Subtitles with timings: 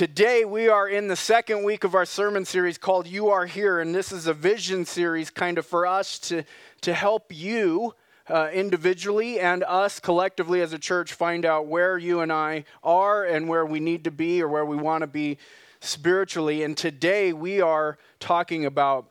[0.00, 3.80] Today, we are in the second week of our sermon series called You Are Here,
[3.80, 6.42] and this is a vision series kind of for us to,
[6.80, 7.94] to help you
[8.26, 13.26] uh, individually and us collectively as a church find out where you and I are
[13.26, 15.36] and where we need to be or where we want to be
[15.80, 16.62] spiritually.
[16.62, 19.10] And today, we are talking about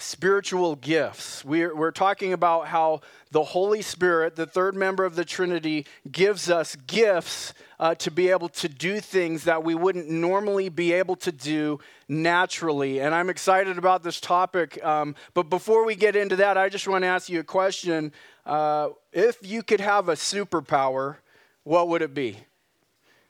[0.00, 1.44] spiritual gifts.
[1.44, 6.50] We're, we're talking about how the Holy Spirit, the third member of the Trinity, gives
[6.50, 11.16] us gifts uh, to be able to do things that we wouldn't normally be able
[11.16, 11.78] to do
[12.08, 13.00] naturally.
[13.00, 14.82] And I'm excited about this topic.
[14.84, 18.12] Um, but before we get into that, I just want to ask you a question.
[18.44, 21.16] Uh, if you could have a superpower,
[21.64, 22.38] what would it be?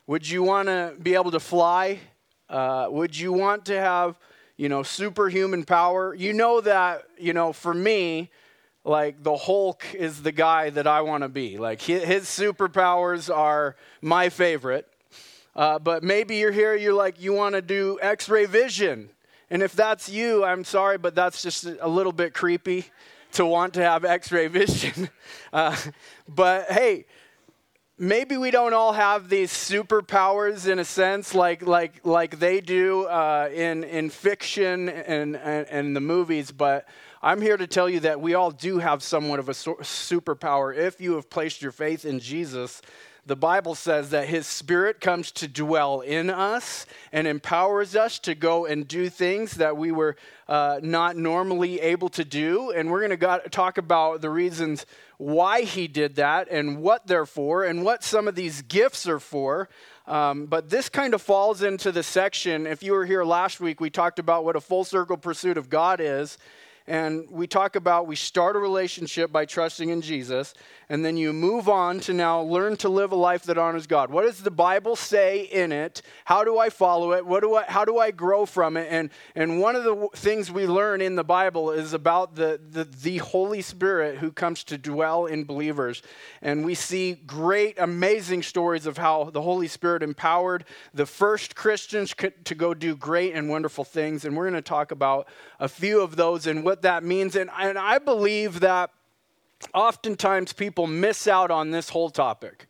[0.06, 2.00] Would you want to be able to fly?
[2.48, 4.18] Uh, would you want to have
[4.60, 6.14] you know, superhuman power.
[6.14, 8.28] You know that, you know, for me,
[8.84, 11.56] like the Hulk is the guy that I want to be.
[11.56, 14.86] Like his, superpowers are my favorite.
[15.56, 19.08] Uh, but maybe you're here, you're like, you want to do x ray vision.
[19.48, 22.84] And if that's you, I'm sorry, but that's just a little bit creepy
[23.32, 25.08] to want to have x ray vision.
[25.52, 25.76] Uh,
[26.28, 27.06] but hey,
[28.00, 33.04] maybe we don't all have these superpowers in a sense like like like they do
[33.04, 36.88] uh, in in fiction and, and, and the movies but
[37.20, 40.98] i'm here to tell you that we all do have somewhat of a superpower if
[40.98, 42.80] you have placed your faith in jesus
[43.26, 48.34] the Bible says that His Spirit comes to dwell in us and empowers us to
[48.34, 50.16] go and do things that we were
[50.48, 52.72] uh, not normally able to do.
[52.72, 54.86] And we're going to talk about the reasons
[55.20, 59.20] why He did that and what they're for and what some of these gifts are
[59.20, 59.68] for.
[60.06, 62.66] Um, but this kind of falls into the section.
[62.66, 65.68] If you were here last week, we talked about what a full circle pursuit of
[65.68, 66.38] God is.
[66.86, 70.54] And we talk about we start a relationship by trusting in Jesus,
[70.90, 74.10] and then you move on to now learn to live a life that honors God.
[74.10, 76.02] What does the Bible say in it?
[76.24, 77.24] How do I follow it?
[77.24, 78.88] What do I, how do I grow from it?
[78.90, 82.82] And, and one of the things we learn in the Bible is about the, the,
[82.82, 86.02] the Holy Spirit who comes to dwell in believers.
[86.42, 92.12] And we see great, amazing stories of how the Holy Spirit empowered the first Christians
[92.44, 94.24] to go do great and wonderful things.
[94.24, 95.28] And we're going to talk about
[95.60, 97.36] a few of those and what that means.
[97.36, 98.90] And, and I believe that
[99.74, 102.66] oftentimes people miss out on this whole topic.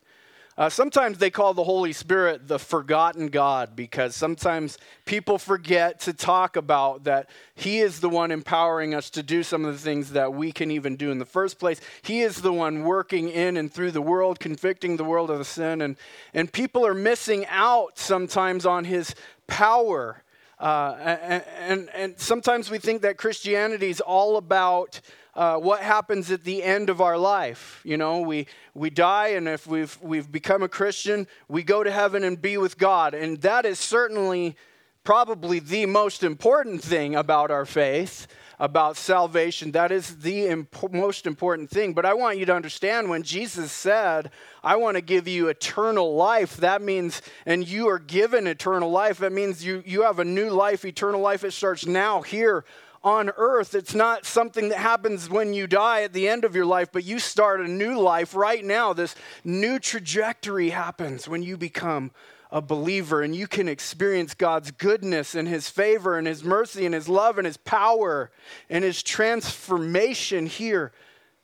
[0.61, 6.13] Uh, sometimes they call the Holy Spirit the forgotten God because sometimes people forget to
[6.13, 10.13] talk about that He is the one empowering us to do some of the things
[10.13, 11.81] that we can even do in the first place.
[12.03, 15.47] He is the one working in and through the world, convicting the world of the
[15.47, 15.81] sin.
[15.81, 15.97] And,
[16.35, 19.15] and people are missing out sometimes on His
[19.47, 20.23] power.
[20.59, 25.01] Uh, and, and, and sometimes we think that Christianity is all about
[25.41, 27.81] uh, what happens at the end of our life.
[27.83, 31.91] You know, we, we die, and if we've, we've become a Christian, we go to
[31.91, 33.15] heaven and be with God.
[33.15, 34.55] And that is certainly
[35.03, 38.27] probably the most important thing about our faith,
[38.59, 39.73] about salvation.
[39.73, 41.95] That is the imp- most important thing.
[41.95, 44.31] But I want you to understand when Jesus said,
[44.63, 49.17] I want to give you eternal life, that means, and you are given eternal life,
[49.21, 51.45] that means you, you have a new life, eternal life.
[51.45, 52.67] It starts now, here
[53.03, 53.75] on earth.
[53.75, 57.05] It's not something that happens when you die at the end of your life, but
[57.05, 58.93] you start a new life right now.
[58.93, 62.11] This new trajectory happens when you become
[62.53, 66.95] a believer and you can experience God's goodness and His favor and His mercy and
[66.95, 68.31] His love and His power
[68.69, 70.93] and His transformation here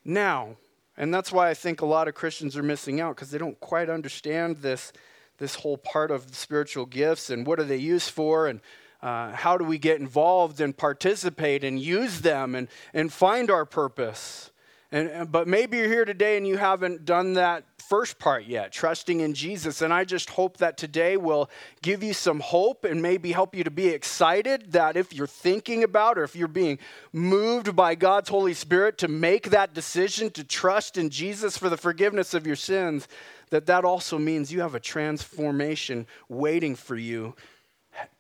[0.05, 0.57] now.
[0.99, 3.59] And that's why I think a lot of Christians are missing out because they don't
[3.61, 4.93] quite understand this,
[5.39, 8.61] this whole part of spiritual gifts and what are they used for and
[9.07, 13.65] uh, how do we get involved and participate and use them and, and find our
[13.65, 14.51] purpose?
[14.91, 19.21] And, but maybe you're here today and you haven't done that first part yet, trusting
[19.21, 19.81] in Jesus.
[19.81, 21.49] And I just hope that today will
[21.83, 25.85] give you some hope and maybe help you to be excited that if you're thinking
[25.85, 26.81] about or if you're being
[27.13, 31.77] moved by God's Holy Spirit to make that decision to trust in Jesus for the
[31.77, 33.07] forgiveness of your sins,
[33.51, 37.37] that that also means you have a transformation waiting for you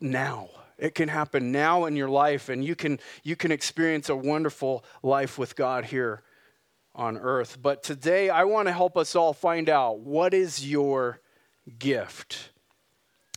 [0.00, 0.48] now.
[0.78, 4.84] It can happen now in your life, and you can, you can experience a wonderful
[5.02, 6.22] life with God here
[6.94, 7.58] on earth.
[7.60, 11.20] But today, I want to help us all find out what is your
[11.78, 12.50] gift.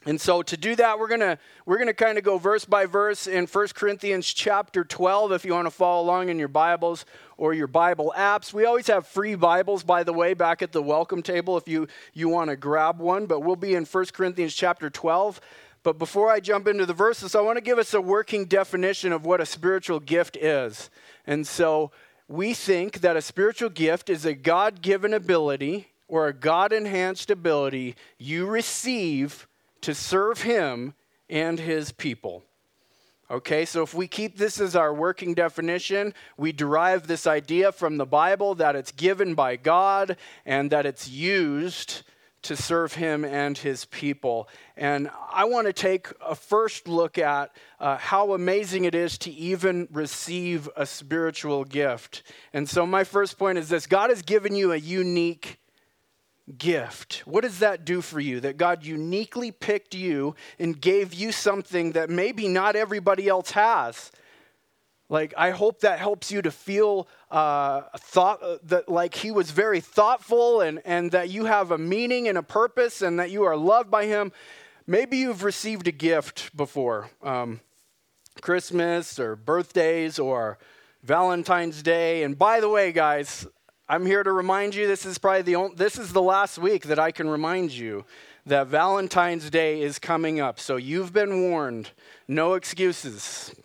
[0.05, 3.27] And so to do that, we're gonna we're gonna kind of go verse by verse
[3.27, 7.03] in 1 Corinthians chapter 12, if you want to follow along in your Bibles
[7.35, 8.53] or your Bible apps.
[8.53, 11.87] We always have free Bibles, by the way, back at the welcome table if you,
[12.13, 13.25] you want to grab one.
[13.25, 15.41] But we'll be in 1 Corinthians chapter 12.
[15.83, 19.13] But before I jump into the verses, I want to give us a working definition
[19.13, 20.89] of what a spiritual gift is.
[21.25, 21.91] And so
[22.27, 27.31] we think that a spiritual gift is a God given ability or a God enhanced
[27.31, 29.47] ability you receive
[29.81, 30.93] to serve him
[31.29, 32.43] and his people.
[33.31, 37.97] Okay, so if we keep this as our working definition, we derive this idea from
[37.97, 40.17] the Bible that it's given by God
[40.47, 42.01] and that it's used
[42.43, 44.47] to serve him and his people.
[44.77, 49.31] And I want to take a first look at uh, how amazing it is to
[49.31, 52.23] even receive a spiritual gift.
[52.53, 55.59] And so, my first point is this God has given you a unique
[56.57, 57.23] gift.
[57.25, 58.39] What does that do for you?
[58.39, 64.11] That God uniquely picked you and gave you something that maybe not everybody else has.
[65.09, 69.49] Like, I hope that helps you to feel uh, thought uh, that like he was
[69.49, 73.43] very thoughtful and, and that you have a meaning and a purpose and that you
[73.43, 74.31] are loved by him.
[74.85, 77.59] Maybe you've received a gift before um,
[78.41, 80.59] Christmas or birthdays or
[81.03, 82.23] Valentine's Day.
[82.23, 83.47] And by the way, guys,
[83.87, 86.83] I'm here to remind you this is probably the only, this is the last week
[86.83, 88.05] that I can remind you
[88.45, 90.59] that Valentine's Day is coming up.
[90.59, 91.89] So you've been warned.
[92.27, 93.55] No excuses.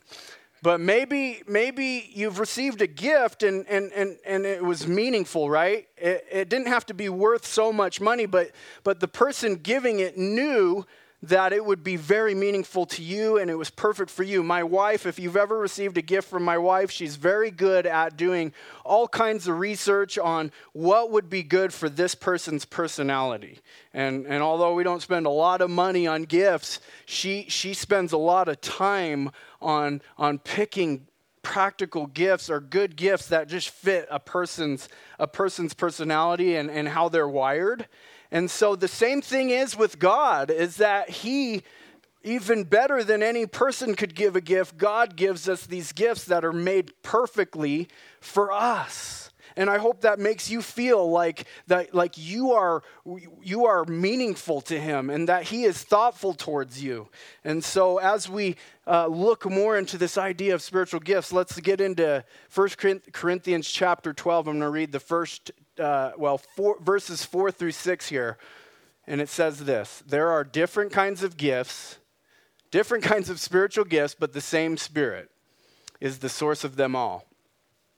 [0.65, 5.87] But maybe, maybe you've received a gift and, and, and, and it was meaningful, right?
[5.99, 8.51] It, it didn't have to be worth so much money, but,
[8.83, 10.87] but the person giving it knew
[11.29, 14.43] that it would be very meaningful to you and it was perfect for you.
[14.43, 18.17] My wife, if you've ever received a gift from my wife, she's very good at
[18.17, 18.53] doing
[18.85, 23.61] all kinds of research on what would be good for this person's personality.
[23.93, 28.13] And, and although we don't spend a lot of money on gifts, she, she spends
[28.13, 29.31] a lot of time
[29.63, 31.07] on, on picking
[31.43, 34.89] practical gifts or good gifts that just fit a person's,
[35.19, 37.87] a person's personality and, and how they're wired.
[38.35, 41.63] And so the same thing is with God is that he
[42.25, 46.45] even better than any person could give a gift, God gives us these gifts that
[46.45, 47.87] are made perfectly
[48.21, 49.31] for us.
[49.57, 52.83] And I hope that makes you feel like that like you are
[53.41, 57.09] you are meaningful to him and that he is thoughtful towards you.
[57.45, 61.81] And so as we uh, look more into this idea of spiritual gifts, let's get
[61.81, 62.69] into 1
[63.13, 64.49] Corinthians chapter 12.
[64.49, 68.39] I'm going to read the first uh, well, four, verses 4 through 6 here.
[69.07, 71.99] And it says this There are different kinds of gifts,
[72.71, 75.31] different kinds of spiritual gifts, but the same Spirit
[76.01, 77.27] is the source of them all.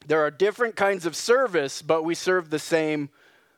[0.06, 3.10] There are different kinds of service, but we serve the same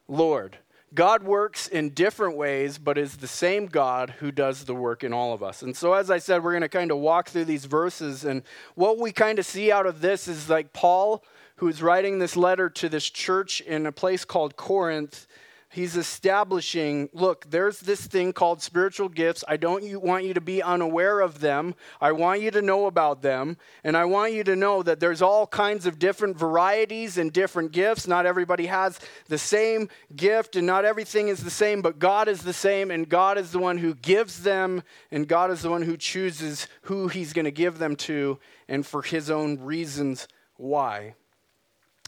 [0.07, 0.59] Lord.
[0.95, 5.13] God works in different ways, but is the same God who does the work in
[5.13, 5.61] all of us.
[5.61, 8.25] And so, as I said, we're going to kind of walk through these verses.
[8.25, 8.43] And
[8.75, 11.23] what we kind of see out of this is like Paul
[11.59, 15.27] who's writing this letter to this church in a place called Corinth,
[15.71, 19.43] he's establishing look, there's this thing called spiritual gifts.
[19.47, 21.75] I don't want you to be unaware of them.
[22.01, 23.57] I want you to know about them.
[23.83, 27.73] And I want you to know that there's all kinds of different varieties and different
[27.73, 28.07] gifts.
[28.07, 32.43] Not everybody has the same gift, and not everything is the same, but God is
[32.43, 35.83] the same, and God is the one who gives them, and God is the one
[35.83, 38.39] who chooses who he's going to give them to,
[38.69, 41.15] and for his own reasons why.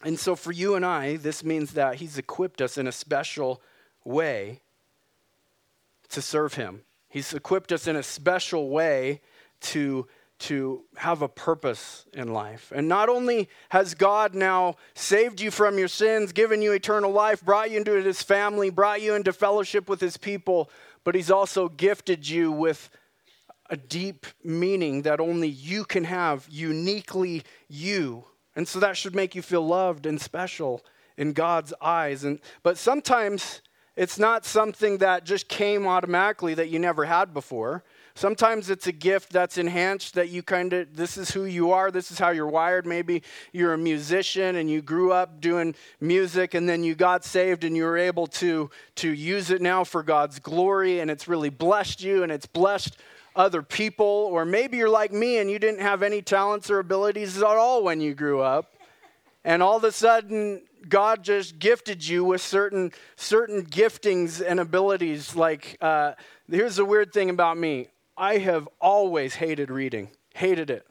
[0.03, 3.61] And so for you and I, this means that He's equipped us in a special
[4.05, 4.63] way
[6.09, 6.83] to serve Him.
[7.09, 9.21] He's equipped us in a special way
[9.61, 10.07] to,
[10.41, 12.73] to have a purpose in life.
[12.75, 17.45] And not only has God now saved you from your sins, given you eternal life,
[17.45, 20.71] brought you into His family, brought you into fellowship with His people,
[21.05, 22.89] but He's also gifted you with
[23.69, 28.25] a deep meaning that only you can have, uniquely you.
[28.57, 30.85] And so that should make you feel loved and special
[31.17, 32.25] in God's eyes.
[32.25, 33.63] And, but sometimes
[33.97, 37.85] it's not something that just came automatically that you never had before.
[38.15, 41.91] Sometimes it's a gift that's enhanced that you kind of, this is who you are,
[41.91, 42.87] this is how you're wired.
[42.87, 47.65] Maybe you're a musician and you grew up doing music and then you got saved
[47.65, 51.51] and you were able to, to use it now for God's glory and it's really
[51.51, 52.97] blessed you and it's blessed
[53.35, 57.39] other people, or maybe you're like me and you didn't have any talents or abilities
[57.39, 58.75] at all when you grew up.
[59.45, 65.35] And all of a sudden, God just gifted you with certain certain giftings and abilities.
[65.35, 66.13] Like, uh,
[66.51, 70.87] here's the weird thing about me: I have always hated reading, hated it.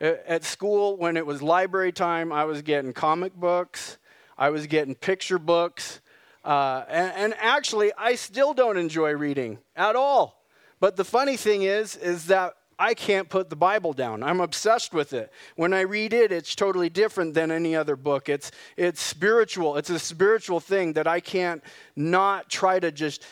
[0.00, 3.96] At school, when it was library time, I was getting comic books,
[4.36, 6.00] I was getting picture books,
[6.44, 10.35] uh, and, and actually, I still don't enjoy reading at all.
[10.80, 14.22] But the funny thing is, is that I can't put the Bible down.
[14.22, 15.32] I'm obsessed with it.
[15.56, 18.28] When I read it, it's totally different than any other book.
[18.28, 19.76] It's, it's spiritual.
[19.76, 21.62] It's a spiritual thing that I can't
[21.94, 23.24] not try to just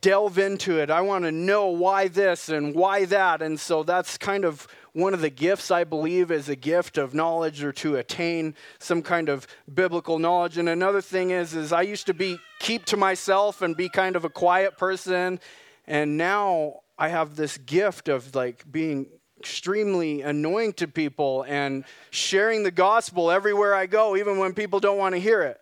[0.00, 0.90] delve into it.
[0.90, 3.42] I want to know why this and why that.
[3.42, 7.14] And so that's kind of one of the gifts I believe is a gift of
[7.14, 10.58] knowledge or to attain some kind of biblical knowledge.
[10.58, 14.14] And another thing is is I used to be keep to myself and be kind
[14.14, 15.40] of a quiet person
[15.86, 22.62] and now I have this gift of like being extremely annoying to people and sharing
[22.62, 25.60] the gospel everywhere I go, even when people don't want to hear it.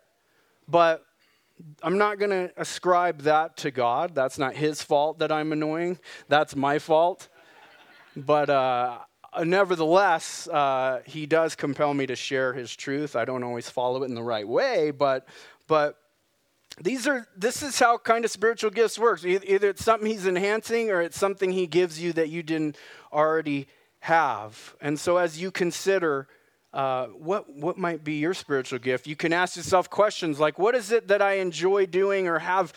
[0.68, 1.02] But
[1.82, 4.14] I'm not going to ascribe that to God.
[4.14, 5.98] That's not His fault that I'm annoying.
[6.28, 7.28] That's my fault.
[8.14, 8.98] But uh,
[9.42, 13.16] nevertheless, uh, He does compel me to share His truth.
[13.16, 15.26] I don't always follow it in the right way, but
[15.66, 15.96] but
[16.80, 19.24] these are this is how kind of spiritual gifts works.
[19.24, 22.76] Either it's something he's enhancing or it's something he gives you that you didn't
[23.12, 23.68] already
[24.00, 24.74] have.
[24.80, 26.28] And so as you consider
[26.72, 30.76] uh, what what might be your spiritual gift you can ask yourself questions like what
[30.76, 32.72] is it that i enjoy doing or have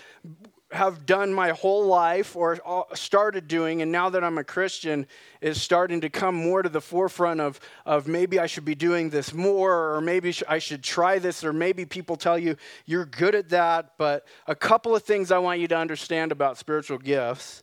[0.74, 2.60] have done my whole life or
[2.96, 5.06] started doing, and now that I'm a Christian,
[5.40, 9.10] is starting to come more to the forefront of, of maybe I should be doing
[9.12, 13.36] this more, or maybe I should try this, or maybe people tell you you're good
[13.36, 13.94] at that.
[13.98, 17.62] But a couple of things I want you to understand about spiritual gifts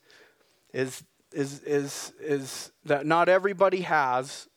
[0.72, 1.02] is,
[1.32, 4.48] is, is, is that not everybody has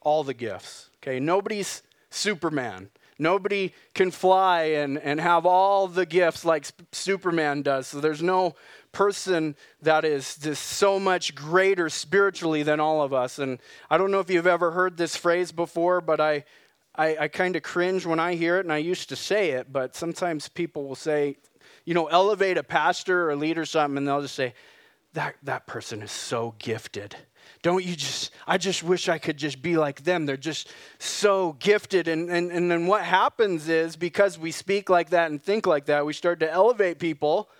[0.00, 0.88] all the gifts.
[1.02, 2.88] Okay, nobody's Superman.
[3.20, 7.86] Nobody can fly and, and have all the gifts like Superman does.
[7.86, 8.54] So there's no
[8.92, 13.38] person that is just so much greater spiritually than all of us.
[13.38, 13.58] And
[13.90, 16.44] I don't know if you've ever heard this phrase before, but I,
[16.94, 19.70] I, I kind of cringe when I hear it, and I used to say it,
[19.70, 21.36] but sometimes people will say,
[21.84, 24.54] you know, elevate a pastor or a leader or something, and they'll just say,
[25.12, 27.16] that, that person is so gifted.
[27.62, 30.24] Don't you just, I just wish I could just be like them.
[30.24, 32.08] They're just so gifted.
[32.08, 35.86] And, and, and then what happens is because we speak like that and think like
[35.86, 37.50] that, we start to elevate people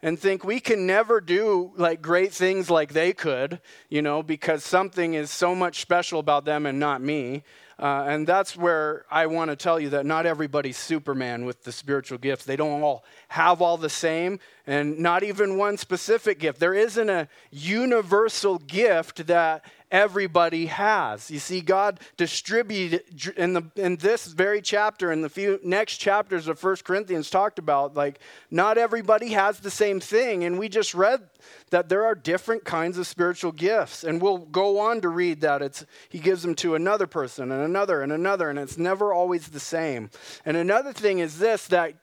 [0.00, 4.62] and think we can never do like great things like they could, you know, because
[4.64, 7.42] something is so much special about them and not me.
[7.78, 11.70] Uh, and that's where I want to tell you that not everybody's Superman with the
[11.70, 12.44] spiritual gifts.
[12.44, 16.58] They don't all have all the same, and not even one specific gift.
[16.58, 21.30] There isn't a universal gift that everybody has.
[21.30, 23.02] You see, God distributed
[23.36, 27.58] in, the, in this very chapter, in the few next chapters of First Corinthians, talked
[27.58, 30.44] about like not everybody has the same thing.
[30.44, 31.28] And we just read
[31.70, 34.04] that there are different kinds of spiritual gifts.
[34.04, 37.62] And we'll go on to read that it's, he gives them to another person and
[37.62, 40.10] another and another, and it's never always the same.
[40.44, 41.94] And another thing is this that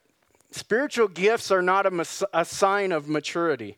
[0.51, 3.77] spiritual gifts are not a, a sign of maturity.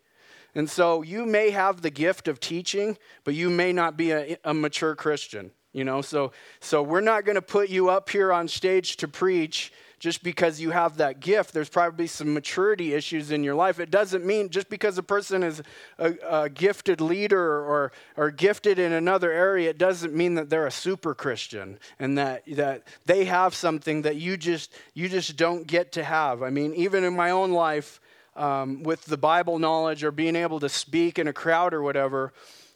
[0.57, 4.37] And so you may have the gift of teaching, but you may not be a,
[4.43, 5.51] a mature Christian.
[5.71, 9.07] You know, so so we're not going to put you up here on stage to
[9.07, 11.53] preach just because you have that gift.
[11.53, 13.79] There's probably some maturity issues in your life.
[13.79, 15.61] It doesn't mean just because a person is
[15.99, 20.65] a, a gifted leader or or gifted in another area, it doesn't mean that they're
[20.65, 25.67] a super Christian and that that they have something that you just you just don't
[25.67, 26.41] get to have.
[26.41, 28.01] I mean, even in my own life
[28.37, 32.33] um, with the Bible knowledge or being able to speak in a crowd or whatever,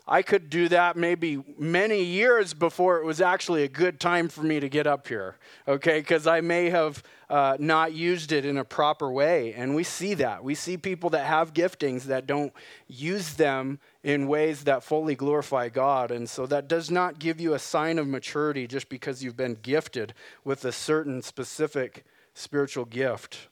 [0.08, 4.42] I could do that maybe many years before it was actually a good time for
[4.42, 5.38] me to get up here,
[5.68, 6.00] okay?
[6.00, 9.54] Because I may have uh, not used it in a proper way.
[9.54, 10.44] And we see that.
[10.44, 12.52] We see people that have giftings that don't
[12.88, 16.12] use them in ways that fully glorify God.
[16.12, 19.58] And so that does not give you a sign of maturity just because you've been
[19.62, 20.14] gifted
[20.44, 22.04] with a certain specific
[22.34, 23.48] spiritual gift.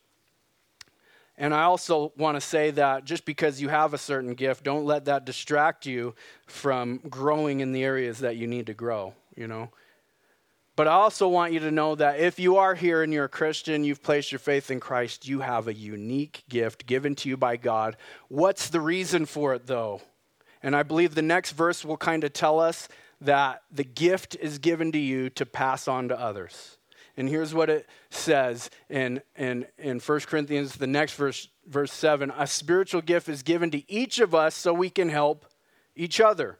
[1.42, 4.84] And I also want to say that just because you have a certain gift, don't
[4.84, 6.14] let that distract you
[6.46, 9.70] from growing in the areas that you need to grow, you know.
[10.76, 13.30] But I also want you to know that if you are here and you're a
[13.30, 17.38] Christian, you've placed your faith in Christ, you have a unique gift given to you
[17.38, 17.96] by God.
[18.28, 20.02] What's the reason for it, though?
[20.62, 22.90] And I believe the next verse will kind of tell us
[23.22, 26.79] that the gift is given to you to pass on to others.
[27.20, 32.32] And here's what it says in, in, in 1 Corinthians, the next verse, verse 7
[32.38, 35.46] A spiritual gift is given to each of us so we can help
[35.98, 36.58] each other.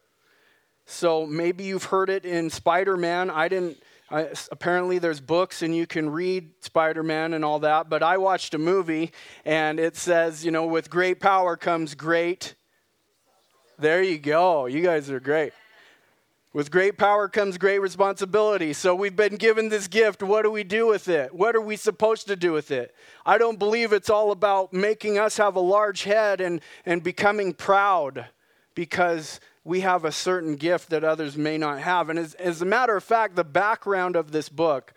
[0.84, 3.30] So maybe you've heard it in Spider Man.
[3.30, 3.78] I didn't.
[4.10, 8.18] I, apparently, there's books and you can read Spider Man and all that, but I
[8.18, 9.12] watched a movie
[9.46, 12.54] and it says, you know, with great power comes great.
[13.78, 14.66] There you go.
[14.66, 15.54] You guys are great.
[16.52, 18.72] With great power comes great responsibility.
[18.72, 20.20] So we've been given this gift.
[20.20, 21.32] What do we do with it?
[21.32, 22.92] What are we supposed to do with it?
[23.24, 27.52] I don't believe it's all about making us have a large head and, and becoming
[27.52, 28.26] proud
[28.74, 32.08] because we have a certain gift that others may not have.
[32.08, 34.92] And as, as a matter of fact, the background of this book,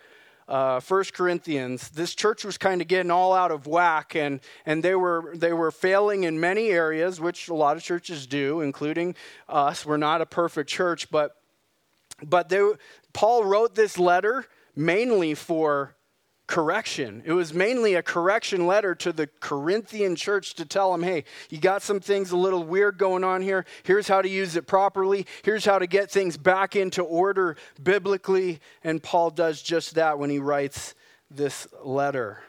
[0.47, 4.81] uh, 1 Corinthians, this church was kind of getting all out of whack and, and
[4.81, 9.13] they, were, they were failing in many areas, which a lot of churches do, including
[9.47, 9.85] us.
[9.85, 11.37] We're not a perfect church, but
[12.29, 12.61] but they,
[13.13, 15.95] Paul wrote this letter mainly for
[16.47, 17.23] correction.
[17.25, 21.57] It was mainly a correction letter to the Corinthian church to tell them, hey, you
[21.57, 23.65] got some things a little weird going on here.
[23.83, 25.25] Here's how to use it properly.
[25.43, 28.59] Here's how to get things back into order biblically.
[28.83, 30.95] And Paul does just that when he writes
[31.31, 32.43] this letter.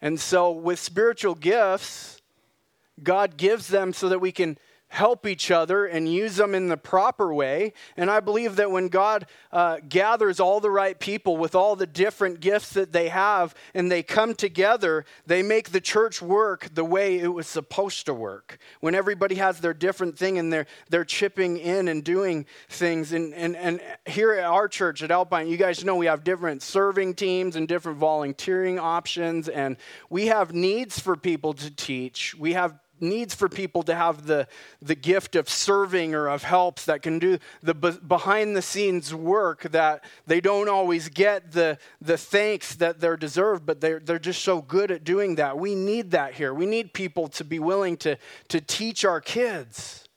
[0.00, 2.20] And so, with spiritual gifts,
[3.02, 4.58] God gives them so that we can
[4.92, 7.72] help each other and use them in the proper way.
[7.96, 11.86] And I believe that when God uh, gathers all the right people with all the
[11.86, 16.84] different gifts that they have and they come together, they make the church work the
[16.84, 18.58] way it was supposed to work.
[18.80, 23.14] When everybody has their different thing and they're, they're chipping in and doing things.
[23.14, 26.60] And, and, and here at our church at Alpine, you guys know we have different
[26.62, 29.48] serving teams and different volunteering options.
[29.48, 29.78] And
[30.10, 32.34] we have needs for people to teach.
[32.34, 34.46] We have needs for people to have the,
[34.80, 39.62] the gift of serving or of helps that can do the behind the scenes work
[39.72, 44.42] that they don't always get the, the thanks that they're deserved, but they're, they're just
[44.42, 45.58] so good at doing that.
[45.58, 46.54] We need that here.
[46.54, 48.16] We need people to be willing to,
[48.48, 50.08] to teach our kids.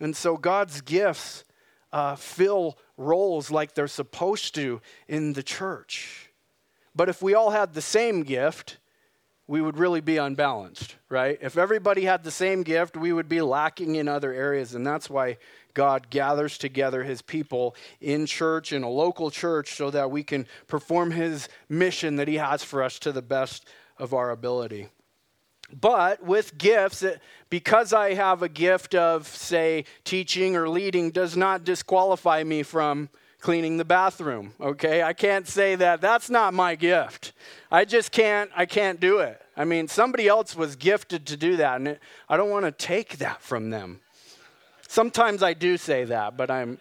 [0.00, 1.44] And so God's gifts
[1.92, 6.30] uh, fill roles like they're supposed to in the church.
[6.94, 8.78] But if we all had the same gift,
[9.48, 11.38] we would really be unbalanced, right?
[11.40, 14.74] If everybody had the same gift, we would be lacking in other areas.
[14.74, 15.38] And that's why
[15.72, 20.46] God gathers together his people in church, in a local church, so that we can
[20.66, 24.88] perform his mission that he has for us to the best of our ability.
[25.72, 27.02] But with gifts,
[27.48, 33.08] because I have a gift of, say, teaching or leading, does not disqualify me from
[33.40, 35.02] cleaning the bathroom, okay?
[35.02, 37.32] I can't say that that's not my gift.
[37.70, 39.40] I just can't I can't do it.
[39.56, 43.18] I mean, somebody else was gifted to do that and I don't want to take
[43.18, 44.00] that from them.
[44.88, 46.78] Sometimes I do say that, but I'm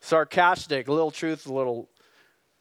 [0.00, 1.88] sarcastic, a little truth, a little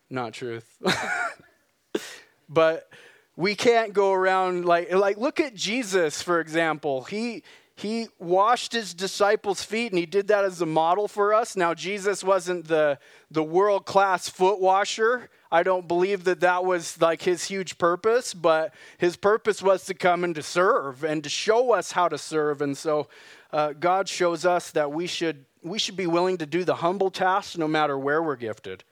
[0.10, 0.78] not truth.
[2.50, 2.90] but
[3.36, 7.04] we can't go around like like look at Jesus for example.
[7.04, 7.44] He
[7.82, 11.56] he washed his disciples' feet and he did that as a model for us.
[11.56, 15.30] Now, Jesus wasn't the, the world class foot washer.
[15.52, 19.94] I don't believe that that was like his huge purpose, but his purpose was to
[19.94, 22.62] come and to serve and to show us how to serve.
[22.62, 23.08] And so
[23.52, 27.10] uh, God shows us that we should, we should be willing to do the humble
[27.10, 28.84] tasks no matter where we're gifted,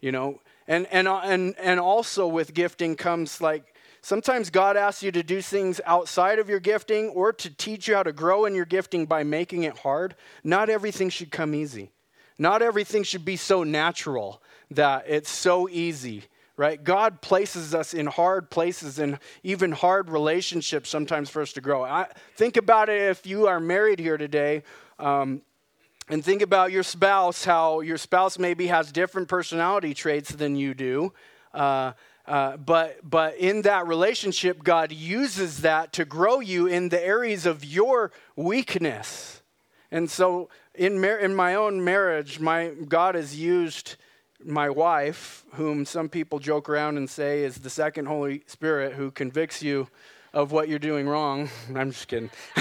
[0.00, 0.40] you know.
[0.66, 5.42] And, and, and, and also with gifting comes like Sometimes God asks you to do
[5.42, 9.06] things outside of your gifting or to teach you how to grow in your gifting
[9.06, 10.14] by making it hard.
[10.44, 11.90] Not everything should come easy.
[12.38, 16.24] Not everything should be so natural that it's so easy,
[16.56, 16.82] right?
[16.82, 21.82] God places us in hard places and even hard relationships sometimes for us to grow.
[21.82, 22.06] I,
[22.36, 24.62] think about it if you are married here today.
[24.98, 25.42] Um,
[26.10, 30.72] and think about your spouse, how your spouse maybe has different personality traits than you
[30.72, 31.12] do.
[31.52, 31.92] Uh,
[32.28, 37.46] uh, but, but in that relationship, God uses that to grow you in the areas
[37.46, 39.40] of your weakness.
[39.90, 43.96] And so in, mar- in my own marriage, my, God has used
[44.44, 49.10] my wife, whom some people joke around and say is the second Holy Spirit who
[49.10, 49.88] convicts you
[50.34, 51.48] of what you're doing wrong.
[51.74, 52.30] I'm just kidding.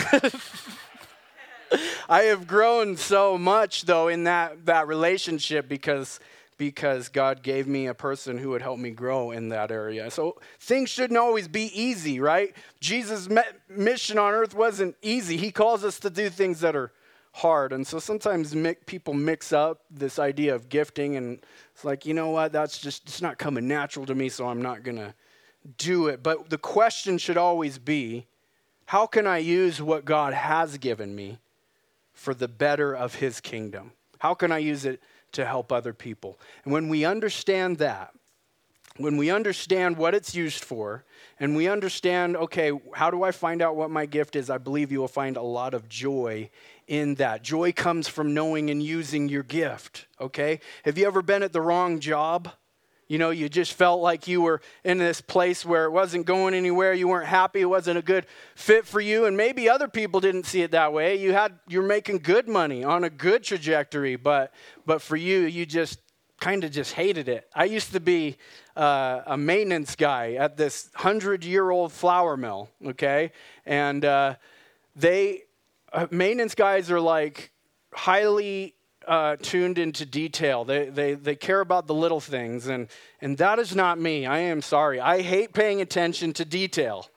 [2.08, 6.22] I have grown so much, though, in that, that relationship because
[6.58, 10.10] because God gave me a person who would help me grow in that area.
[10.10, 12.56] So things shouldn't always be easy, right?
[12.80, 13.30] Jesus'
[13.70, 15.38] mission on earth wasn't easy.
[15.38, 16.92] He calls us to do things that are
[17.34, 17.72] hard.
[17.72, 18.56] And so sometimes
[18.88, 21.40] people mix up this idea of gifting and
[21.74, 24.62] it's like, you know what, that's just it's not coming natural to me, so I'm
[24.62, 25.14] not going to
[25.78, 26.24] do it.
[26.24, 28.26] But the question should always be,
[28.86, 31.38] how can I use what God has given me
[32.14, 33.92] for the better of his kingdom?
[34.18, 36.40] How can I use it to help other people.
[36.64, 38.14] And when we understand that,
[38.98, 41.04] when we understand what it's used for,
[41.40, 44.50] and we understand, okay, how do I find out what my gift is?
[44.50, 46.50] I believe you will find a lot of joy
[46.88, 47.44] in that.
[47.44, 50.60] Joy comes from knowing and using your gift, okay?
[50.84, 52.50] Have you ever been at the wrong job?
[53.08, 56.54] You know, you just felt like you were in this place where it wasn't going
[56.54, 56.94] anywhere.
[56.94, 57.62] You weren't happy.
[57.62, 59.26] It wasn't a good fit for you.
[59.26, 61.16] And maybe other people didn't see it that way.
[61.16, 64.54] You had you're making good money on a good trajectory, but
[64.86, 66.00] but for you, you just
[66.40, 67.50] kind of just hated it.
[67.56, 68.38] I used to be
[68.76, 72.70] uh, a maintenance guy at this hundred year old flour mill.
[72.86, 73.32] Okay,
[73.66, 74.36] and uh,
[74.96, 75.44] they
[75.94, 77.52] uh, maintenance guys are like
[77.94, 78.76] highly
[79.08, 80.66] uh, tuned into detail.
[80.66, 82.88] They, they, they care about the little things, and,
[83.22, 84.26] and that is not me.
[84.26, 85.00] I am sorry.
[85.00, 87.10] I hate paying attention to detail.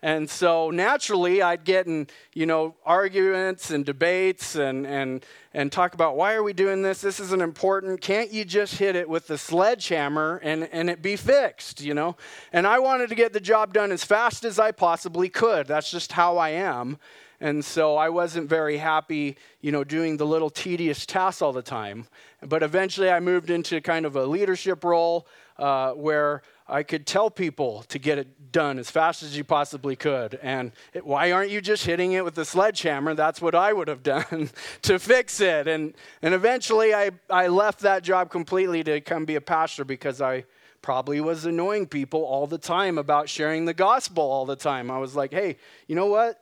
[0.00, 5.94] And so naturally, I'd get in, you know, arguments and debates and, and, and talk
[5.94, 7.00] about why are we doing this?
[7.00, 8.00] This isn't important.
[8.00, 12.16] Can't you just hit it with the sledgehammer and, and it be fixed, you know?
[12.52, 15.66] And I wanted to get the job done as fast as I possibly could.
[15.66, 16.98] That's just how I am.
[17.40, 21.62] And so I wasn't very happy, you know, doing the little tedious tasks all the
[21.62, 22.06] time.
[22.42, 27.30] But eventually I moved into kind of a leadership role uh, where I could tell
[27.30, 30.38] people to get it done as fast as you possibly could.
[30.42, 33.14] And it, why aren't you just hitting it with a sledgehammer?
[33.14, 34.50] That's what I would have done
[34.82, 35.68] to fix it.
[35.68, 40.20] And, and eventually I, I left that job completely to come be a pastor because
[40.20, 40.44] I
[40.82, 44.90] probably was annoying people all the time about sharing the gospel all the time.
[44.90, 46.40] I was like, hey, you know what?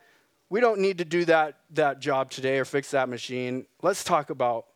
[0.49, 3.67] We don't need to do that, that job today or fix that machine.
[3.83, 4.67] Let's talk about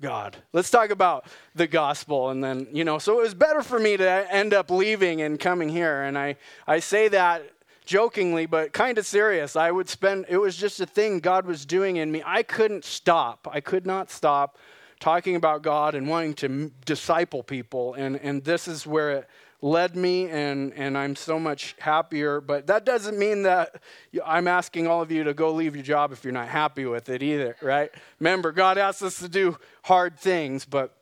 [0.00, 0.36] God.
[0.52, 2.30] Let's talk about the gospel.
[2.30, 5.38] And then, you know, so it was better for me to end up leaving and
[5.38, 6.02] coming here.
[6.02, 7.48] And I, I say that
[7.84, 9.54] jokingly, but kind of serious.
[9.54, 12.22] I would spend, it was just a thing God was doing in me.
[12.26, 13.48] I couldn't stop.
[13.50, 14.58] I could not stop
[15.02, 17.94] talking about God and wanting to disciple people.
[17.94, 19.28] And, and this is where it
[19.60, 22.40] led me, and, and I'm so much happier.
[22.40, 23.82] But that doesn't mean that
[24.24, 27.08] I'm asking all of you to go leave your job if you're not happy with
[27.08, 27.90] it either, right?
[28.20, 30.96] Remember, God asks us to do hard things, but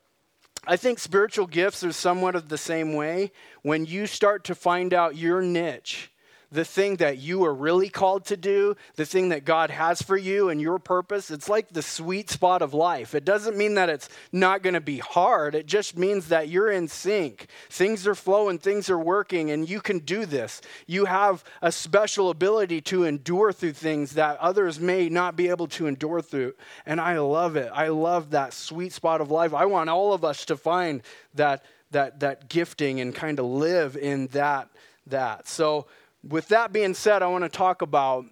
[0.67, 3.33] I think spiritual gifts are somewhat of the same way.
[3.63, 6.11] When you start to find out your niche,
[6.53, 10.17] the thing that you are really called to do, the thing that God has for
[10.17, 13.15] you and your purpose, it's like the sweet spot of life.
[13.15, 16.71] It doesn't mean that it's not going to be hard, it just means that you're
[16.71, 17.47] in sync.
[17.69, 20.61] Things are flowing, things are working, and you can do this.
[20.87, 25.69] You have a special ability to endure through things that others may not be able
[25.69, 26.55] to endure through.
[26.85, 27.71] And I love it.
[27.73, 29.55] I love that sweet spot of life.
[29.55, 31.03] I want all of us to find
[31.35, 34.69] that that that gifting and kind of live in that
[35.07, 35.49] that.
[35.49, 35.87] So
[36.23, 38.25] with that being said, I want to talk about.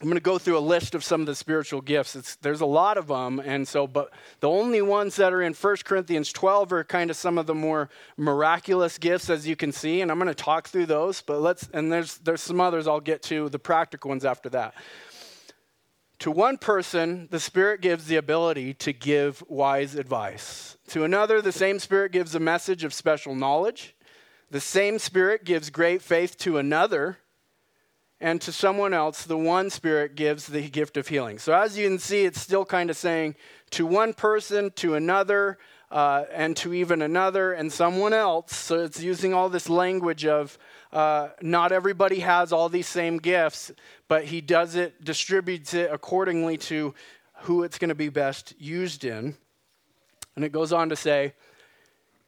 [0.00, 2.14] I'm going to go through a list of some of the spiritual gifts.
[2.14, 5.54] It's, there's a lot of them, and so, but the only ones that are in
[5.54, 9.72] 1 Corinthians 12 are kind of some of the more miraculous gifts, as you can
[9.72, 11.20] see, and I'm going to talk through those.
[11.20, 14.74] But let's, and there's there's some others I'll get to, the practical ones after that.
[16.20, 20.76] To one person, the Spirit gives the ability to give wise advice.
[20.88, 23.96] To another, the same Spirit gives a message of special knowledge.
[24.50, 27.18] The same Spirit gives great faith to another,
[28.20, 31.38] and to someone else, the one Spirit gives the gift of healing.
[31.38, 33.36] So, as you can see, it's still kind of saying
[33.70, 35.58] to one person, to another,
[35.90, 38.56] uh, and to even another, and someone else.
[38.56, 40.58] So, it's using all this language of
[40.92, 43.70] uh, not everybody has all these same gifts,
[44.08, 46.94] but he does it, distributes it accordingly to
[47.42, 49.36] who it's going to be best used in.
[50.34, 51.34] And it goes on to say,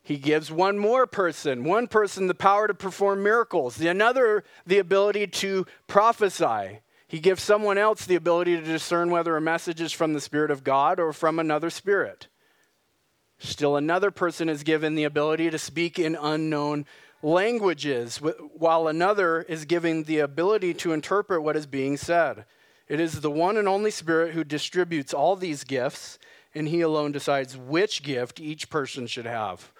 [0.02, 4.78] he gives one more person, one person the power to perform miracles, the another the
[4.78, 6.80] ability to prophesy.
[7.06, 10.50] He gives someone else the ability to discern whether a message is from the Spirit
[10.50, 12.28] of God or from another spirit.
[13.38, 16.86] Still, another person is given the ability to speak in unknown
[17.22, 22.44] languages, while another is given the ability to interpret what is being said.
[22.88, 26.18] It is the one and only Spirit who distributes all these gifts,
[26.54, 29.72] and He alone decides which gift each person should have.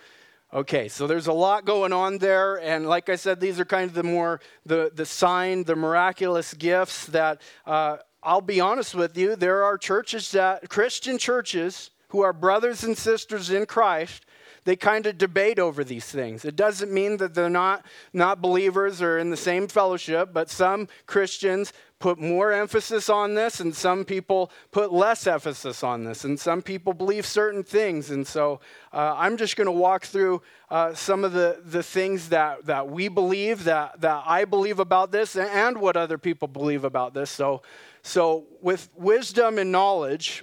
[0.53, 3.89] Okay, so there's a lot going on there, and like I said, these are kind
[3.89, 9.17] of the more the the sign, the miraculous gifts that uh, I'll be honest with
[9.17, 9.37] you.
[9.37, 14.27] There are churches that Christian churches who are brothers and sisters in Christ
[14.65, 16.45] they kind of debate over these things.
[16.45, 20.89] It doesn't mean that they're not, not believers or in the same fellowship, but some
[21.07, 26.41] Christians put more emphasis on this, and some people put less emphasis on this, and
[26.41, 28.11] some people believe certain things.
[28.11, 28.61] And so
[28.93, 32.89] uh, I'm just going to walk through uh, some of the, the things that, that
[32.89, 37.31] we believe, that, that I believe about this, and what other people believe about this.
[37.31, 37.61] So,
[38.03, 40.43] so with wisdom and knowledge,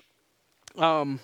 [0.78, 1.20] um,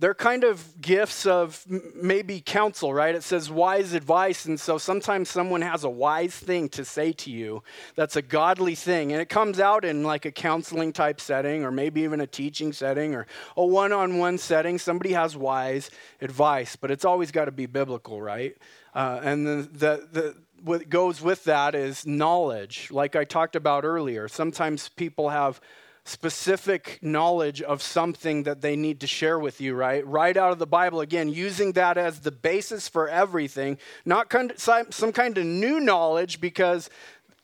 [0.00, 3.14] they're kind of gifts of maybe counsel, right?
[3.14, 4.44] It says wise advice.
[4.44, 7.62] And so sometimes someone has a wise thing to say to you
[7.94, 9.12] that's a godly thing.
[9.12, 12.72] And it comes out in like a counseling type setting or maybe even a teaching
[12.72, 13.26] setting or
[13.56, 14.78] a one on one setting.
[14.78, 18.56] Somebody has wise advice, but it's always got to be biblical, right?
[18.94, 23.84] Uh, and the, the, the, what goes with that is knowledge, like I talked about
[23.84, 24.26] earlier.
[24.26, 25.60] Sometimes people have
[26.04, 30.06] specific knowledge of something that they need to share with you, right?
[30.06, 35.12] Right out of the Bible, again, using that as the basis for everything, not some
[35.12, 36.90] kind of new knowledge because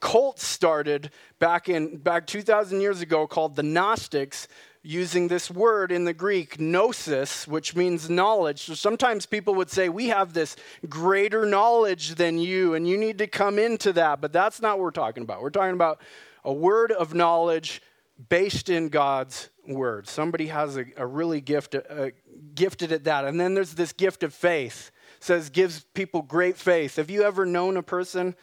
[0.00, 4.48] cults started back in back 2000 years ago called the gnostics
[4.82, 8.62] using this word in the Greek, gnosis, which means knowledge.
[8.62, 10.56] So sometimes people would say, We have this
[10.88, 14.20] greater knowledge than you, and you need to come into that.
[14.20, 15.42] But that's not what we're talking about.
[15.42, 16.00] We're talking about
[16.44, 17.82] a word of knowledge
[18.28, 20.08] based in God's word.
[20.08, 22.10] Somebody has a, a really gift, uh,
[22.54, 23.24] gifted at that.
[23.24, 24.90] And then there's this gift of faith.
[25.18, 26.96] It says gives people great faith.
[26.96, 28.34] Have you ever known a person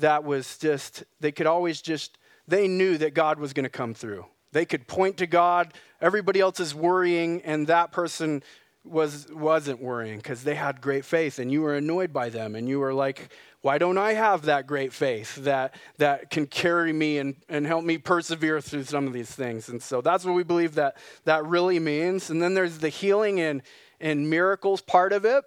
[0.00, 3.94] that was just they could always just they knew that God was going to come
[3.94, 4.26] through.
[4.52, 5.72] They could point to God.
[6.00, 8.42] Everybody else is worrying, and that person
[8.82, 12.68] was wasn't worrying because they had great faith, and you were annoyed by them, and
[12.68, 13.30] you were like,
[13.62, 17.84] "Why don't I have that great faith that that can carry me and and help
[17.84, 21.44] me persevere through some of these things?" And so that's what we believe that that
[21.44, 22.30] really means.
[22.30, 23.62] And then there's the healing and
[24.00, 25.44] and miracles part of it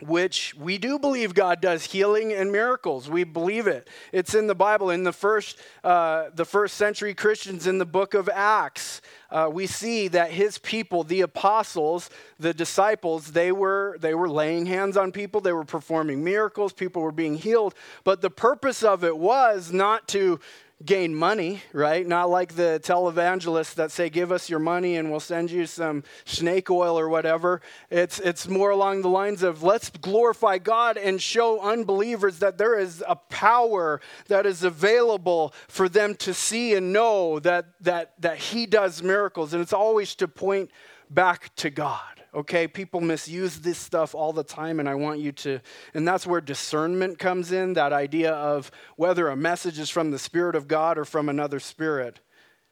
[0.00, 3.08] which we do believe God does healing and miracles.
[3.08, 3.88] We believe it.
[4.12, 4.90] It's in the Bible.
[4.90, 9.00] In the first, uh, the first century Christians in the book of Acts,
[9.30, 14.66] uh, we see that his people, the apostles, the disciples, they were they were laying
[14.66, 15.40] hands on people.
[15.40, 16.72] They were performing miracles.
[16.72, 17.74] People were being healed.
[18.04, 20.40] But the purpose of it was not to
[20.84, 22.06] gain money, right?
[22.06, 26.04] Not like the televangelists that say, give us your money and we'll send you some
[26.24, 27.60] snake oil or whatever.
[27.90, 32.78] It's, it's more along the lines of let's glorify God and show unbelievers that there
[32.78, 38.38] is a power that is available for them to see and know that, that, that
[38.38, 39.52] He does miracles.
[39.52, 40.70] And it's always to point
[41.10, 42.66] back to God okay?
[42.66, 45.60] People misuse this stuff all the time, and I want you to,
[45.94, 50.18] and that's where discernment comes in that idea of whether a message is from the
[50.18, 52.20] Spirit of God or from another spirit.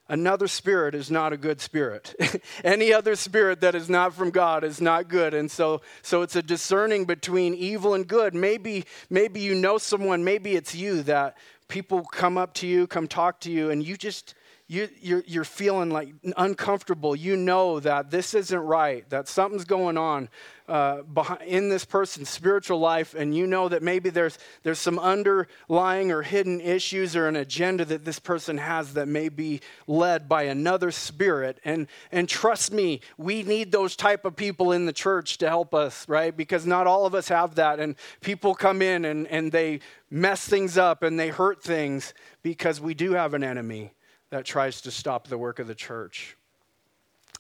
[0.09, 2.17] Another spirit is not a good spirit.
[2.65, 5.35] Any other spirit that is not from God is not good.
[5.35, 8.35] And so, so it's a discerning between evil and good.
[8.35, 11.37] Maybe, maybe you know someone, maybe it's you that
[11.69, 14.35] people come up to you, come talk to you, and you just,
[14.71, 17.17] you, you're, you're feeling like uncomfortable.
[17.17, 20.29] You know that this isn't right, that something's going on
[20.69, 25.01] uh, behind, in this person's spiritual life, and you know that maybe there's, there's some
[25.01, 30.29] underlying or hidden issues or an agenda that this person has that may be led
[30.29, 31.59] by another spirit.
[31.65, 35.75] And, and trust me, we need those type of people in the church to help
[35.75, 36.37] us, right?
[36.37, 37.81] Because not all of us have that.
[37.81, 39.81] And people come in and, and they
[40.13, 43.95] mess things up and they hurt things because we do have an enemy
[44.31, 46.37] that tries to stop the work of the church.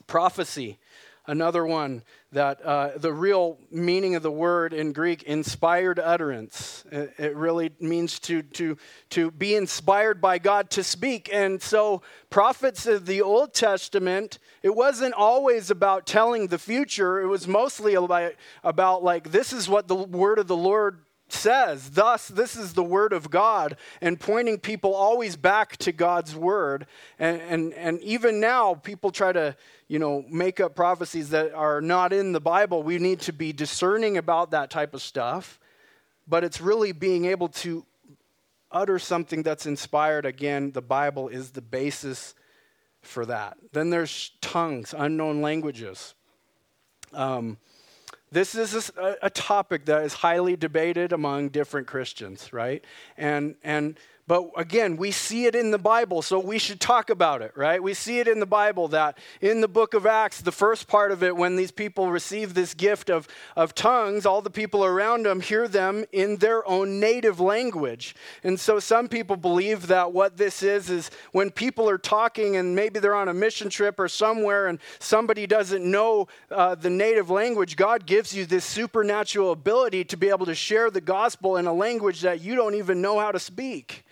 [0.06, 0.78] Prophecy,
[1.26, 6.84] another one that uh, the real meaning of the word in Greek, inspired utterance.
[6.90, 8.76] It, it, really means to, to,
[9.10, 11.28] to be inspired by God to speak.
[11.32, 17.26] And so, prophets of the Old Testament, it wasn't always about telling the future, it
[17.26, 18.32] was mostly about,
[18.64, 21.00] about like, this is what the word of the Lord
[21.32, 21.90] says.
[21.90, 26.86] Thus, this is the word of God, and pointing people always back to God's word.
[27.18, 29.56] And, and, and even now, people try to,
[29.88, 32.82] you know, make up prophecies that are not in the Bible.
[32.82, 35.58] We need to be discerning about that type of stuff.
[36.28, 37.84] But it's really being able to
[38.70, 40.24] utter something that's inspired.
[40.24, 42.34] Again, the Bible is the basis
[43.02, 43.56] for that.
[43.72, 46.14] Then there's tongues, unknown languages.
[47.12, 47.58] Um,
[48.32, 52.84] this is a, a, topic that is highly debated among different Christians, right?
[53.16, 53.98] And, and
[54.30, 57.82] but again, we see it in the Bible, so we should talk about it, right?
[57.82, 61.10] We see it in the Bible that in the book of Acts, the first part
[61.10, 65.26] of it, when these people receive this gift of, of tongues, all the people around
[65.26, 68.14] them hear them in their own native language.
[68.44, 72.76] And so some people believe that what this is is when people are talking and
[72.76, 77.30] maybe they're on a mission trip or somewhere and somebody doesn't know uh, the native
[77.30, 81.66] language, God gives you this supernatural ability to be able to share the gospel in
[81.66, 84.04] a language that you don't even know how to speak.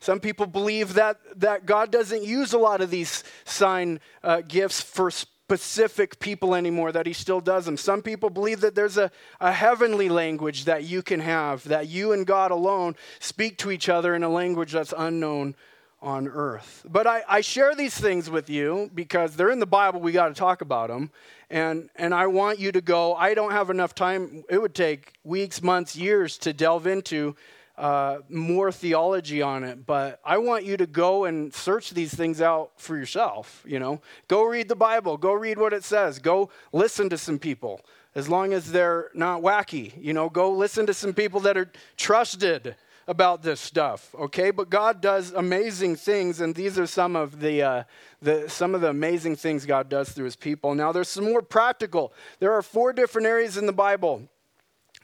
[0.00, 4.80] Some people believe that, that God doesn't use a lot of these sign uh, gifts
[4.80, 7.76] for specific people anymore, that He still does them.
[7.76, 9.10] Some people believe that there's a,
[9.40, 13.88] a heavenly language that you can have, that you and God alone speak to each
[13.88, 15.54] other in a language that's unknown
[16.02, 16.86] on earth.
[16.88, 20.28] But I, I share these things with you because they're in the Bible, we got
[20.28, 21.10] to talk about them.
[21.50, 23.14] And, and I want you to go.
[23.14, 24.44] I don't have enough time.
[24.48, 27.36] It would take weeks, months, years to delve into
[27.76, 32.40] uh, more theology on it, but I want you to go and search these things
[32.40, 33.64] out for yourself.
[33.66, 37.38] You know, go read the Bible, go read what it says, go listen to some
[37.38, 37.80] people,
[38.14, 39.92] as long as they're not wacky.
[39.98, 42.76] You know, go listen to some people that are trusted
[43.08, 44.14] about this stuff.
[44.14, 47.82] Okay, but God does amazing things, and these are some of the, uh,
[48.20, 50.74] the some of the amazing things God does through His people.
[50.74, 52.12] Now, there's some more practical.
[52.38, 54.28] There are four different areas in the Bible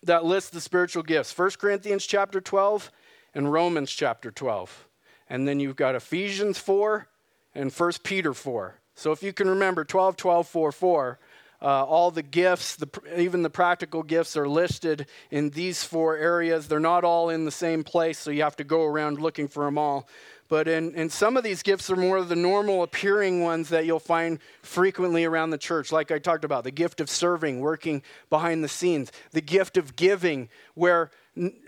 [0.02, 2.90] that lists the spiritual gifts 1 Corinthians chapter 12
[3.34, 4.86] and Romans chapter 12.
[5.28, 7.08] And then you've got Ephesians 4
[7.54, 8.80] and 1 Peter 4.
[8.94, 11.18] So if you can remember 12, 12, 4, 4,
[11.60, 16.68] uh, all the gifts, the, even the practical gifts, are listed in these four areas.
[16.68, 19.64] They're not all in the same place, so you have to go around looking for
[19.64, 20.08] them all.
[20.48, 23.86] But in, in some of these gifts are more of the normal appearing ones that
[23.86, 28.02] you'll find frequently around the church, like I talked about the gift of serving, working
[28.30, 31.10] behind the scenes, the gift of giving, where,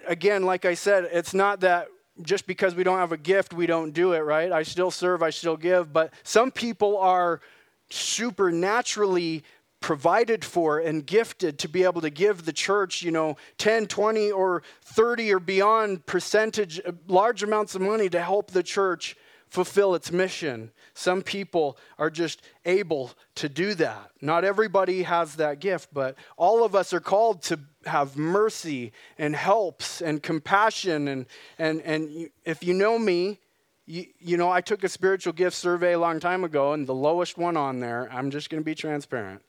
[0.07, 1.89] again, like I said, it's not that
[2.23, 4.53] just because we don't have a gift, we don't do it, right?
[4.53, 7.41] I still serve, I still give, but some people are
[7.91, 9.45] supernaturally
[9.89, 14.31] provided for and gifted to be able to give the church, you know, 10, 20,
[14.31, 19.17] or 30 or beyond percentage, uh, large amounts of money to help the church
[19.49, 20.71] fulfill its mission.
[20.93, 24.11] Some people are just able to do that.
[24.21, 29.35] Not everybody has that gift, but all of us are called to have mercy and
[29.35, 31.09] helps and compassion.
[31.09, 31.25] And,
[31.59, 33.39] and, and if you know me,
[33.87, 36.95] you, you know, I took a spiritual gift survey a long time ago, and the
[36.95, 39.41] lowest one on there, I'm just going to be transparent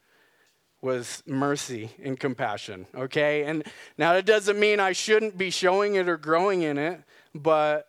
[0.82, 3.44] was mercy and compassion, okay?
[3.44, 3.64] And
[3.98, 7.02] now that doesn't mean I shouldn't be showing it or growing in it,
[7.36, 7.88] but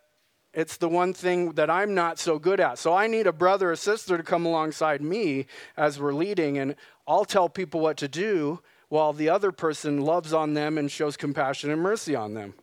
[0.53, 2.79] it's the one thing that I'm not so good at.
[2.79, 6.75] So I need a brother or sister to come alongside me as we're leading, and
[7.07, 11.17] I'll tell people what to do while the other person loves on them and shows
[11.17, 12.55] compassion and mercy on them.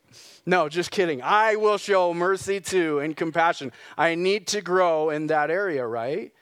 [0.45, 1.21] No, just kidding.
[1.21, 3.71] I will show mercy too and compassion.
[3.97, 6.33] I need to grow in that area, right?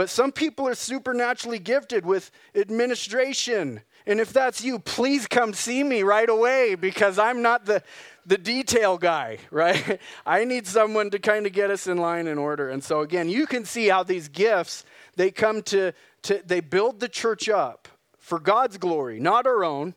[0.00, 3.82] But some people are supernaturally gifted with administration.
[4.06, 7.82] And if that's you, please come see me right away because I'm not the,
[8.24, 10.00] the detail guy, right?
[10.24, 12.70] I need someone to kind of get us in line and order.
[12.70, 14.86] And so again, you can see how these gifts,
[15.16, 17.86] they come to, to they build the church up
[18.16, 19.94] for God's glory, not our own.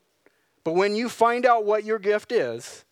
[0.65, 2.83] But when you find out what your gift is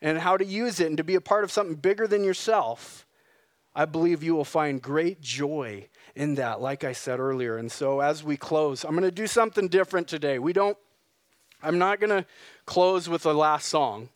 [0.00, 3.06] and how to use it and to be a part of something bigger than yourself,
[3.74, 7.58] I believe you will find great joy in that, like I said earlier.
[7.58, 10.40] And so as we close, I'm going to do something different today.
[10.40, 10.76] We don't,
[11.62, 12.26] I'm not going to
[12.66, 14.08] close with the last song.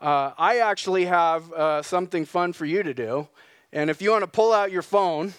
[0.00, 3.26] Uh, I actually have uh, something fun for you to do.
[3.72, 5.34] And if you want to pull out your phone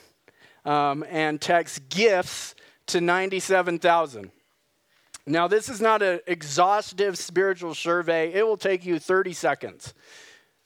[0.66, 2.54] um, and text gifts
[2.88, 4.30] to 97,000.
[5.26, 9.94] Now, this is not an exhaustive spiritual survey, it will take you 30 seconds.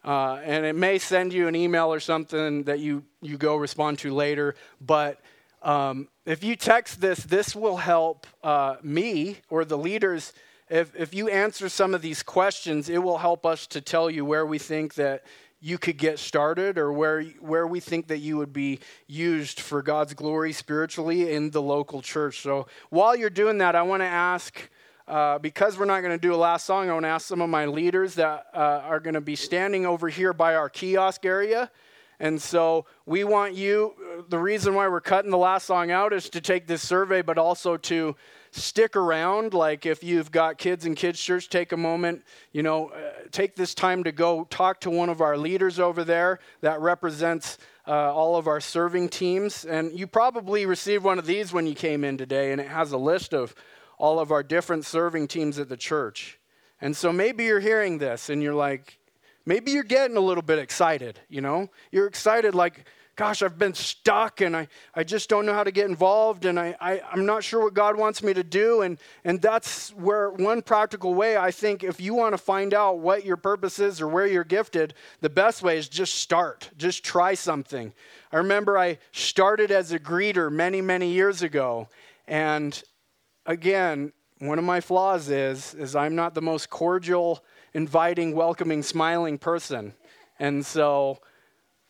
[0.03, 3.99] Uh, and it may send you an email or something that you, you go respond
[3.99, 4.55] to later.
[4.79, 5.19] But
[5.61, 10.33] um, if you text this, this will help uh, me or the leaders.
[10.69, 14.25] If, if you answer some of these questions, it will help us to tell you
[14.25, 15.23] where we think that
[15.59, 19.83] you could get started or where, where we think that you would be used for
[19.83, 22.41] God's glory spiritually in the local church.
[22.41, 24.69] So while you're doing that, I want to ask
[25.11, 27.41] uh, because we're not going to do a last song, I want to ask some
[27.41, 31.25] of my leaders that uh, are going to be standing over here by our kiosk
[31.25, 31.69] area.
[32.21, 33.93] And so we want you,
[34.29, 37.37] the reason why we're cutting the last song out is to take this survey, but
[37.37, 38.15] also to
[38.51, 39.53] stick around.
[39.53, 43.57] Like if you've got kids in kids' church, take a moment, you know, uh, take
[43.57, 47.91] this time to go talk to one of our leaders over there that represents uh,
[47.91, 49.65] all of our serving teams.
[49.65, 52.93] And you probably received one of these when you came in today, and it has
[52.93, 53.53] a list of
[54.01, 56.39] all of our different serving teams at the church.
[56.81, 58.97] And so maybe you're hearing this and you're like,
[59.45, 61.69] maybe you're getting a little bit excited, you know?
[61.91, 62.85] You're excited, like,
[63.15, 66.59] gosh, I've been stuck and I, I just don't know how to get involved and
[66.59, 68.81] I, I, I'm not sure what God wants me to do.
[68.81, 72.97] And, and that's where one practical way I think if you want to find out
[72.97, 77.03] what your purpose is or where you're gifted, the best way is just start, just
[77.03, 77.93] try something.
[78.31, 81.87] I remember I started as a greeter many, many years ago.
[82.27, 82.81] And
[83.45, 89.37] again, one of my flaws is is I'm not the most cordial, inviting, welcoming, smiling
[89.37, 89.93] person,
[90.39, 91.19] and so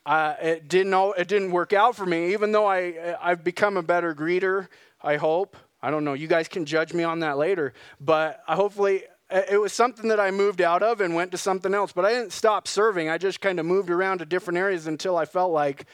[0.06, 2.34] uh, it didn't it didn't work out for me.
[2.34, 4.68] Even though I I've become a better greeter,
[5.02, 5.56] I hope.
[5.82, 6.14] I don't know.
[6.14, 10.30] You guys can judge me on that later, but hopefully it was something that I
[10.30, 11.92] moved out of and went to something else.
[11.94, 13.10] But I didn't stop serving.
[13.10, 15.86] I just kind of moved around to different areas until I felt like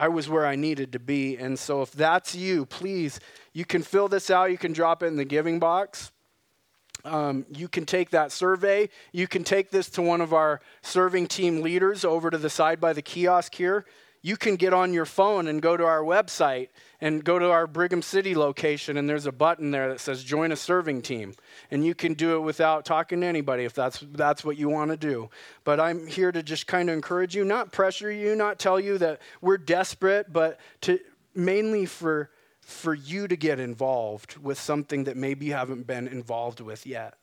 [0.00, 1.36] I was where I needed to be.
[1.36, 3.20] And so if that's you, please
[3.52, 6.10] you can fill this out, you can drop it in the giving box.
[7.04, 8.88] Um, you can take that survey.
[9.12, 12.80] You can take this to one of our serving team leaders over to the side
[12.80, 13.84] by the kiosk here.
[14.22, 16.68] You can get on your phone and go to our website
[17.00, 20.52] and go to our Brigham City location, and there's a button there that says join
[20.52, 21.34] a serving team.
[21.70, 24.90] And you can do it without talking to anybody if that's, that's what you want
[24.90, 25.30] to do.
[25.64, 28.98] But I'm here to just kind of encourage you, not pressure you, not tell you
[28.98, 31.00] that we're desperate, but to
[31.34, 32.30] mainly for
[32.60, 37.14] for you to get involved with something that maybe you haven't been involved with yet.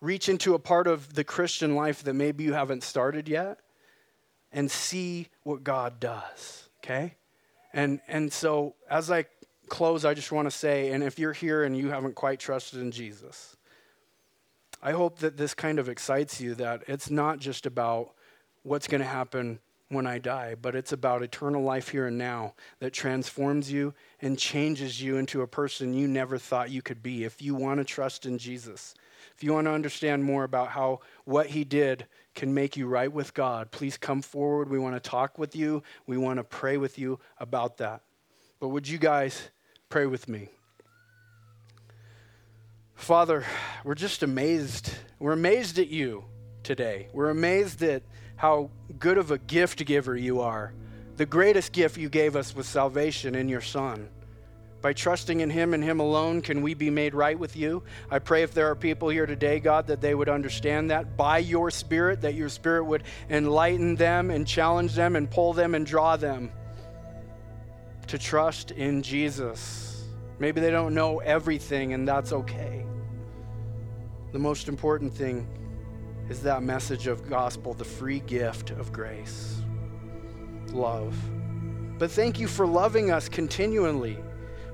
[0.00, 3.60] Reach into a part of the Christian life that maybe you haven't started yet
[4.52, 7.14] and see what God does, okay?
[7.72, 9.26] And, and so as I
[9.68, 12.80] close, I just want to say, and if you're here and you haven't quite trusted
[12.80, 13.56] in Jesus,
[14.82, 18.12] I hope that this kind of excites you that it's not just about
[18.62, 22.54] what's going to happen when I die, but it's about eternal life here and now
[22.78, 23.92] that transforms you
[24.22, 27.78] and changes you into a person you never thought you could be if you want
[27.78, 28.94] to trust in Jesus.
[29.40, 33.10] If you want to understand more about how what he did can make you right
[33.10, 34.68] with God, please come forward.
[34.68, 35.82] We want to talk with you.
[36.06, 38.02] We want to pray with you about that.
[38.60, 39.48] But would you guys
[39.88, 40.50] pray with me?
[42.94, 43.46] Father,
[43.82, 44.92] we're just amazed.
[45.18, 46.26] We're amazed at you
[46.62, 47.08] today.
[47.14, 48.02] We're amazed at
[48.36, 48.68] how
[48.98, 50.74] good of a gift giver you are.
[51.16, 54.10] The greatest gift you gave us was salvation in your Son.
[54.82, 57.82] By trusting in Him and Him alone, can we be made right with you?
[58.10, 61.38] I pray if there are people here today, God, that they would understand that by
[61.38, 65.84] your Spirit, that your Spirit would enlighten them and challenge them and pull them and
[65.84, 66.50] draw them
[68.06, 70.04] to trust in Jesus.
[70.38, 72.86] Maybe they don't know everything, and that's okay.
[74.32, 75.46] The most important thing
[76.30, 79.60] is that message of gospel, the free gift of grace,
[80.72, 81.14] love.
[81.98, 84.16] But thank you for loving us continually,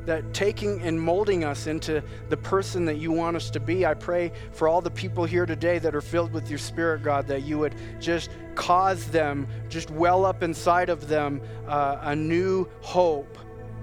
[0.06, 3.84] that taking and molding us into the person that you want us to be.
[3.84, 7.26] I pray for all the people here today that are filled with your Spirit, God,
[7.28, 12.68] that you would just cause them, just well up inside of them, uh, a new
[12.80, 13.38] hope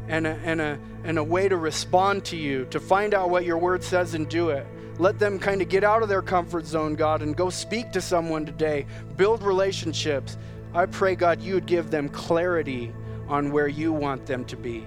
[0.08, 3.46] and a, and, a, and a way to respond to you, to find out what
[3.46, 4.66] your word says and do it.
[5.00, 8.02] Let them kind of get out of their comfort zone, God, and go speak to
[8.02, 8.86] someone today.
[9.18, 10.38] Build relationships.
[10.74, 12.94] I pray, God, you would give them clarity
[13.28, 14.86] on where you want them to be.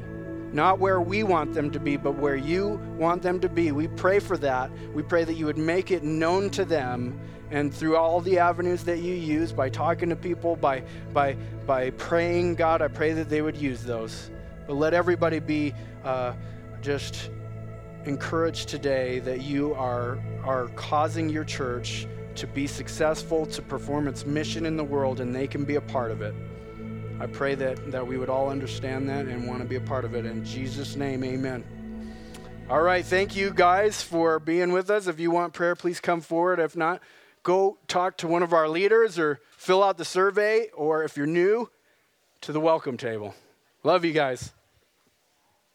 [0.56, 3.72] Not where we want them to be, but where you want them to be.
[3.72, 4.70] We pray for that.
[4.94, 8.82] We pray that you would make it known to them and through all the avenues
[8.84, 10.82] that you use by talking to people, by,
[11.12, 11.34] by,
[11.66, 14.30] by praying, God, I pray that they would use those.
[14.66, 16.32] But let everybody be uh,
[16.80, 17.28] just
[18.06, 24.24] encouraged today that you are, are causing your church to be successful, to perform its
[24.24, 26.34] mission in the world, and they can be a part of it.
[27.18, 30.04] I pray that, that we would all understand that and want to be a part
[30.04, 30.26] of it.
[30.26, 31.64] In Jesus' name, amen.
[32.68, 35.06] All right, thank you guys for being with us.
[35.06, 36.58] If you want prayer, please come forward.
[36.58, 37.00] If not,
[37.42, 41.26] go talk to one of our leaders or fill out the survey, or if you're
[41.26, 41.70] new,
[42.42, 43.34] to the welcome table.
[43.82, 44.52] Love you guys.